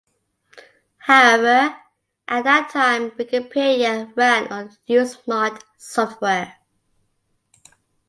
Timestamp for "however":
0.97-1.75